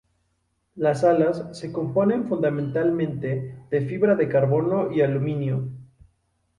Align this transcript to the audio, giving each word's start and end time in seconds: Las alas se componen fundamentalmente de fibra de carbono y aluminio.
Las 0.77 1.03
alas 1.03 1.45
se 1.51 1.71
componen 1.71 2.27
fundamentalmente 2.27 3.55
de 3.69 3.81
fibra 3.81 4.15
de 4.15 4.27
carbono 4.27 4.91
y 4.91 5.01
aluminio. 5.03 5.69